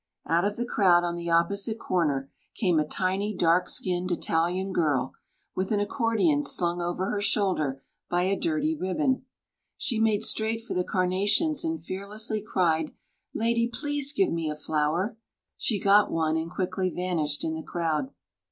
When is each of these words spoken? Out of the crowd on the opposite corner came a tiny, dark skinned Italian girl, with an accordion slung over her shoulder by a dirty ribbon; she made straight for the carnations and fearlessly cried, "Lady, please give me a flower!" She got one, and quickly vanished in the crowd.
Out 0.25 0.45
of 0.45 0.55
the 0.55 0.65
crowd 0.65 1.03
on 1.03 1.15
the 1.15 1.29
opposite 1.29 1.77
corner 1.77 2.31
came 2.55 2.79
a 2.79 2.87
tiny, 2.87 3.35
dark 3.35 3.69
skinned 3.69 4.11
Italian 4.11 4.73
girl, 4.73 5.13
with 5.55 5.71
an 5.71 5.79
accordion 5.79 6.41
slung 6.41 6.81
over 6.81 7.11
her 7.11 7.21
shoulder 7.21 7.83
by 8.09 8.23
a 8.23 8.35
dirty 8.35 8.73
ribbon; 8.75 9.27
she 9.77 9.99
made 9.99 10.23
straight 10.23 10.63
for 10.63 10.73
the 10.73 10.83
carnations 10.83 11.63
and 11.63 11.83
fearlessly 11.83 12.41
cried, 12.41 12.95
"Lady, 13.35 13.67
please 13.71 14.11
give 14.11 14.31
me 14.31 14.49
a 14.49 14.55
flower!" 14.55 15.17
She 15.55 15.79
got 15.79 16.09
one, 16.11 16.35
and 16.35 16.49
quickly 16.49 16.89
vanished 16.89 17.43
in 17.43 17.53
the 17.53 17.61
crowd. 17.61 18.09